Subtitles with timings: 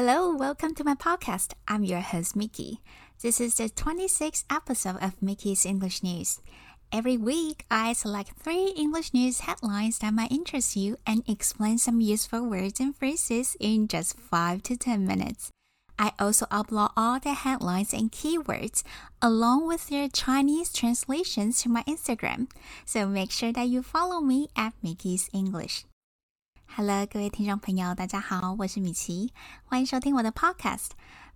[0.00, 1.54] Hello, welcome to my podcast.
[1.66, 2.78] I'm your host, Mickey.
[3.20, 6.40] This is the 26th episode of Mickey's English News.
[6.92, 12.00] Every week, I select three English news headlines that might interest you and explain some
[12.00, 15.50] useful words and phrases in just 5 to 10 minutes.
[15.98, 18.84] I also upload all the headlines and keywords
[19.20, 22.48] along with their Chinese translations to my Instagram.
[22.84, 25.82] So make sure that you follow me at Mickey's English.
[26.74, 29.32] Hello，各位听众朋友，大家好，我是米奇，
[29.64, 30.90] 欢迎收听我的 Podcast。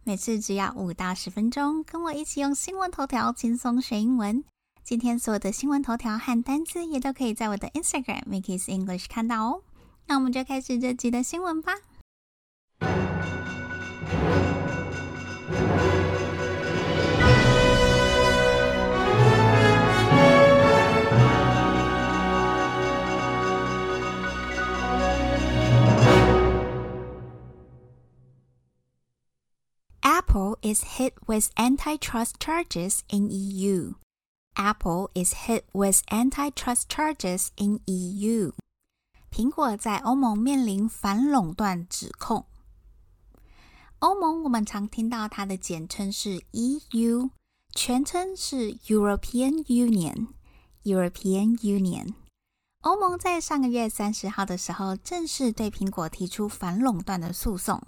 [0.05, 4.45] 每次只要五到十分钟，跟我一起用新闻头条轻松学英文。
[4.85, 9.63] 今天所有的新闻头条和单词也都可以在我的 Instagram Mickey's English 看到哦。
[10.07, 11.73] 那我们就开始这集的新闻吧。
[30.62, 33.94] is hit with antitrust charges in EU.
[34.56, 38.54] Apple is hit with antitrust charges in EU.
[39.32, 42.46] 苹果在欧盟面临反垄断指控。
[44.00, 47.30] 欧盟我们常听到它的简称是 EU，
[47.74, 52.14] 全称是 European Union。European Union。
[52.82, 57.82] 欧盟在上个月三十号的时候，正式对苹果提出反垄断的诉讼。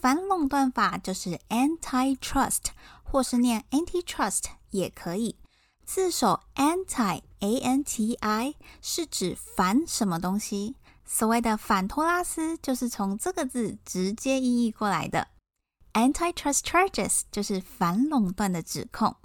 [0.00, 2.66] 反垄断法就是 antitrust，
[3.02, 5.36] 或是念 antitrust 也可以。
[5.84, 10.74] 字首 anti a n t i 是指反什么东西，
[11.04, 15.28] 所谓的反托拉斯就是从这个字直接音译过来的。
[15.92, 19.16] Antitrust charges 就是反垄断的指控。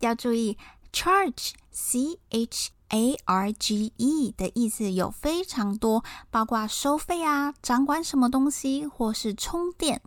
[0.00, 0.58] 要注意
[0.92, 10.00] ，charge c h a r g e 的意思有非常多，包括收费啊、掌管什么东西或是充电。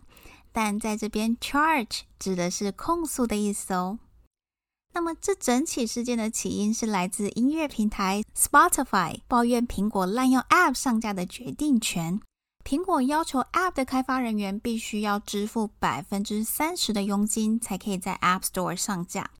[0.52, 3.98] 但在这边，charge 指的是控诉的意思哦。
[4.94, 12.20] 那么，这整起事件的起因是来自音乐平台 Spotify 抱怨苹果滥用 App 上架的决定权。
[12.64, 19.30] 苹果要求 App 的开发人员必须要支付百分之三十的佣金，才可以在 App Store 上架。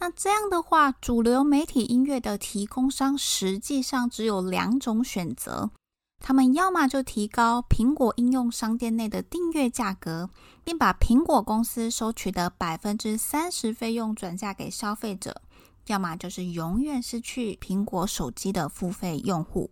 [0.00, 5.70] 那这样的话，主流媒体音乐的提供商实际上只有两种选择：
[6.20, 10.30] 他们要么就提高苹果应用商店内的订阅价格，
[10.62, 15.32] 并把苹果公司收取的百分之三十费用转嫁给消费者；
[15.86, 19.70] 要么就是永远失去苹果手机的付费用户。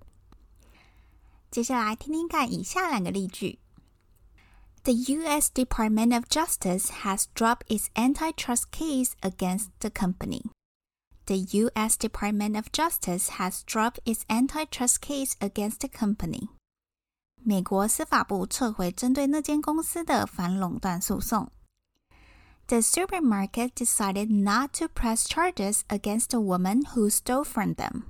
[1.51, 3.61] 接下来听听看以下两个例句
[4.86, 5.50] ：The U.S.
[5.50, 10.44] Department of Justice has dropped its antitrust case against the company.
[11.26, 11.98] The U.S.
[11.98, 16.50] Department of Justice has dropped its antitrust case against the company.
[17.44, 21.52] 美国司法部撤回针对那间公司的反垄断诉讼。
[22.68, 28.04] The supermarket decided not to press charges against a woman who stole from them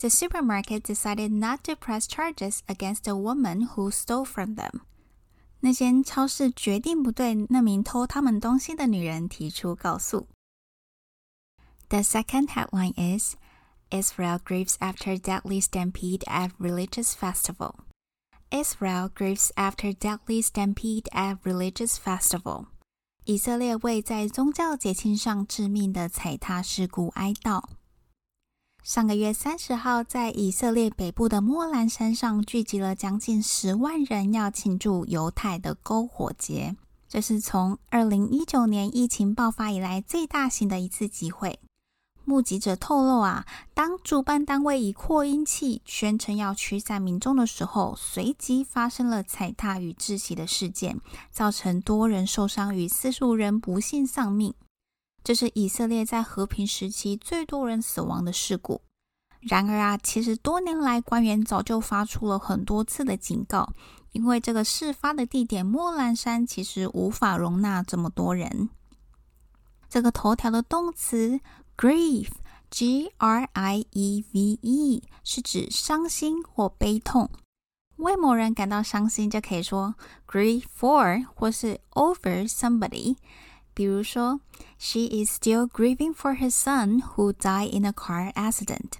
[0.00, 4.80] the supermarket decided not to press charges against a woman who stole from them.
[5.64, 10.26] 那间超市决定不对那名偷他们东西的女人提出告诉。
[11.88, 13.36] The second headline is
[13.90, 17.74] Israel grieves after deadly stampede at religious festival.
[18.50, 22.66] Israel grieves after deadly stampede at religious festival.
[23.24, 27.62] 以色列为在宗教节庆上致命的踩踏事故哀悼。
[28.85, 36.75] 上个月三十号，在以色列北部的莫兰山上聚集了将近十万人，要庆祝犹太的篝火节。
[37.09, 41.59] 这是从二零一九年疫情爆发以来最大型的一次集会。
[42.25, 54.53] 目击者透露啊，当主办单位以扩音器宣称要驱散民众的时候，随即发生了踩踏与窒息的事件，造成多人受伤与四十五人不幸丧命。
[55.25, 58.79] 这是以色列在和平时期最多人死亡的事故。
[59.39, 63.73] 然而啊，其实多年来官员早就发出了很多次的警告，
[64.11, 68.69] 因为这个事发的地点莫兰山其实无法容纳这么多人。
[69.89, 71.39] 这个头条的动词
[71.75, 77.31] grieve（g r i e v e） 是指伤心或悲痛。
[77.95, 79.95] 为某人感到伤心，就可以说
[80.27, 83.15] grieve for 或是 over somebody。
[83.73, 84.39] 比如说
[84.78, 88.98] ，She is still grieving for her son who died in a car accident.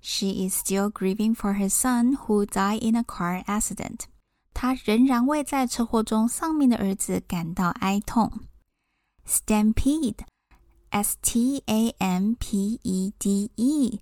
[0.00, 4.06] She is still grieving for her son who died in a car accident.
[4.54, 8.32] 她仍然为在车祸中丧命的儿子感到哀痛。
[9.26, 10.20] Stampede,
[10.90, 14.00] S T A M P E D E,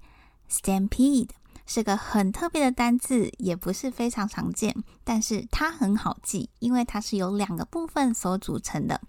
[0.49, 1.31] stampede
[1.67, 9.01] 是个很特别的单字，也不是非常常见，但是它很好记，因为它是由两个部分所组成的。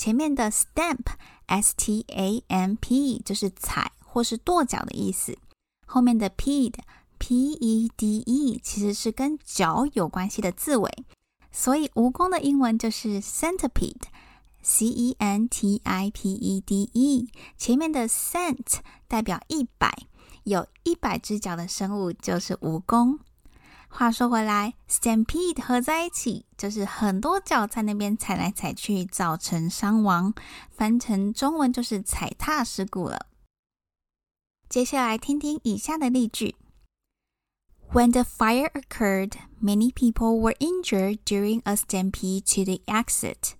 [0.00, 5.36] 前面的 stamp，s t a m p，就是踩或是跺脚的意思。
[5.86, 10.90] 后面的 ped，p e d e，其实是跟脚有关系的字尾。
[11.52, 17.28] 所以蜈蚣的英文就是 centipede，c e n t i p e d e。
[17.58, 19.94] 前面的 cent 代表一百，
[20.44, 23.18] 有一百只脚的生物就是蜈蚣。
[23.92, 30.32] 话说回来，stampede 合在一起就是很多脚在那边踩来踩去，造成伤亡。
[30.70, 33.26] 翻成中文就是踩踏事故了。
[34.68, 36.54] 接下来听听以下的例句。
[37.92, 43.54] When the fire occurred, many people were injured during a stampede to the exit.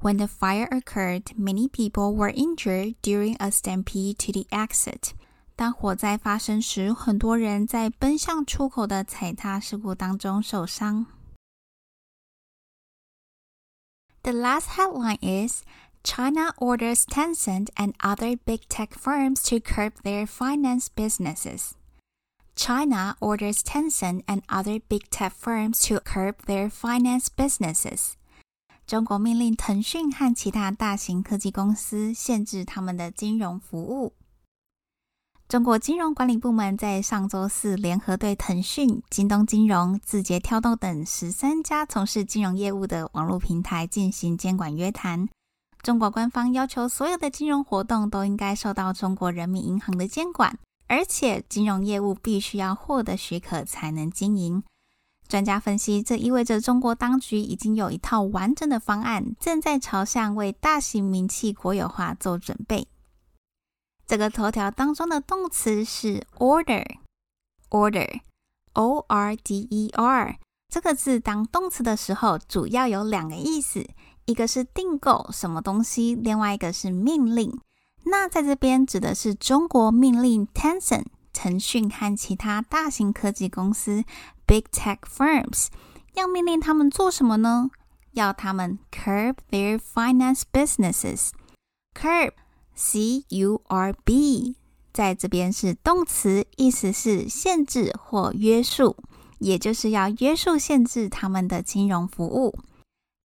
[0.00, 5.14] When the fire occurred, many people were injured during a stampede to the exit.
[5.55, 11.05] 当火灾发生时，很多人在奔向出口的踩踏事故当中受伤。
[14.21, 15.63] The last headline is
[16.03, 21.71] China orders Tencent and other big tech firms to curb their finance businesses.
[22.55, 28.13] China orders Tencent and other big tech firms to curb their finance businesses.
[28.85, 34.13] 中国命令腾讯和其他大型科技公司限制他们的金融服务。
[35.54, 45.28] 中国金融管理部门在上周四联合对腾讯、京东金融、字节跳动等十三家从事金融业务的网络平台进行监管约谈。
[45.80, 50.58] 中国官方要求所有的金融活动都应该受到中国人民银行的监管。
[50.88, 54.64] 而且，金融业务必须要获得许可才能经营。
[55.28, 62.88] 专家分析，这意味着中国当局已经有一套完整的方案，正在朝向为大型名气国有化做准备。
[64.06, 70.36] 这个头条当中的动词是 order，order，o r d e r
[70.68, 73.86] 这个字当动词的时候，主要有两个意思：
[74.24, 77.58] 一个是订购什么东西，另外一个是命令。
[78.04, 84.04] 那在这边指的是中国命令 Tencent、腾讯和其他大型科技公司
[84.46, 85.68] Big Tech Firms
[86.12, 87.70] 要命令他们做什么呢？
[88.12, 91.30] 要他们 curb their finance businesses。
[91.94, 92.32] curb
[92.73, 94.55] c u r b
[94.93, 98.97] 在这边是动词，意思是限制或约束，
[99.39, 102.57] 也就是要约束、限制他们的金融服务。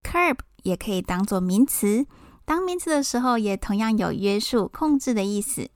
[0.02, 2.06] curb 也可以当做名词。
[2.44, 5.70] 当名词的时候，也同样有约束、控制的意思。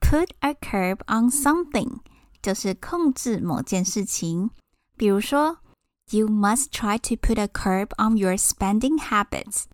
[0.00, 1.98] Put a curb on something
[2.40, 4.50] 就是控制某件事情。
[4.96, 5.58] 比如说，
[6.10, 9.64] You must try to put a curb on your spending habits.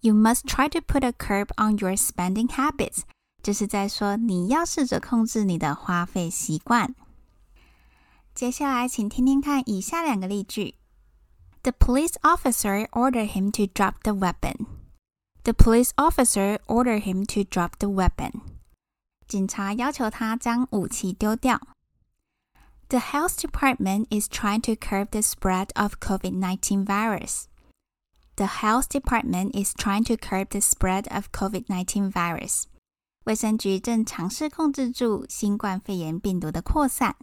[0.00, 3.04] You must try to put a curb on your spending habits，
[3.42, 6.94] 就是在说你要试着控制你的花费习惯。
[8.34, 10.74] 接下来，请听听看以下两个例句：
[11.62, 14.66] The police officer ordered him to drop the weapon.
[15.44, 18.42] The police officer ordered him to drop the weapon.
[19.26, 21.60] 警察要求他将武器丢掉。
[22.88, 27.44] The health department is trying to curb the spread of COVID-19 virus.
[28.38, 32.64] The health department is trying to curb the spread of COVID-19 virus.
[33.24, 37.16] 卫生局正尝试控制住新冠肺炎病毒的扩散。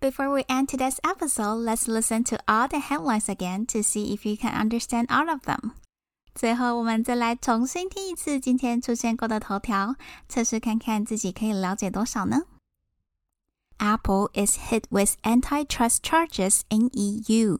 [0.00, 4.28] Before we end today's episode, let's listen to all the headlines again to see if
[4.28, 5.72] you can understand all of them.
[6.34, 9.96] 最后，我们再来重新听一次今天出现过的头条，
[10.28, 12.42] 测试看看自己可以了解多少呢？
[13.76, 17.58] Apple is hit with antitrust charges in EU.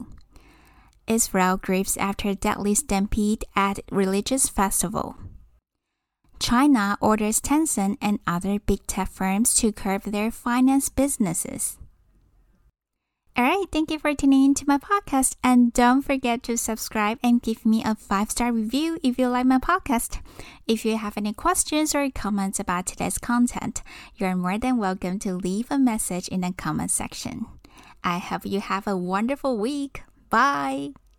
[1.07, 5.15] Israel grieves after deadly stampede at religious festival.
[6.39, 11.77] China orders Tencent and other big tech firms to curb their finance businesses.
[13.35, 15.35] All right, thank you for tuning into my podcast.
[15.43, 19.45] And don't forget to subscribe and give me a five star review if you like
[19.45, 20.21] my podcast.
[20.67, 23.83] If you have any questions or comments about today's content,
[24.15, 27.45] you're more than welcome to leave a message in the comment section.
[28.03, 30.01] I hope you have a wonderful week.
[30.29, 30.91] Bye.